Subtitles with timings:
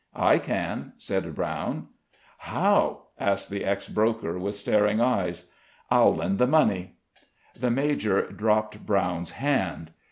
[0.15, 1.89] "I can," said Brown.
[2.39, 5.45] "How?" asked the ex broker, with staring eyes.
[5.91, 6.95] "I'll lend the money."
[7.53, 9.91] The major dropped Brown's hand.